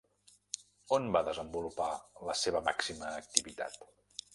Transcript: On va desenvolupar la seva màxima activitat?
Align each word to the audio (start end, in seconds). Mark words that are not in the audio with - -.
On 0.97 1.05
va 1.17 1.21
desenvolupar 1.29 1.91
la 2.31 2.39
seva 2.47 2.67
màxima 2.71 3.17
activitat? 3.23 3.83